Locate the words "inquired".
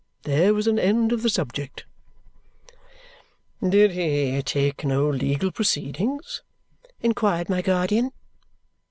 7.01-7.49